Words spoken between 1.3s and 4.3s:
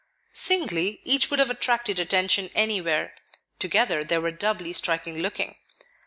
have attracted attention anywhere; together they